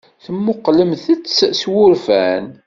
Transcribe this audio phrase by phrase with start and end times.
[0.23, 2.45] Temmuqqlem-tt s wurfan.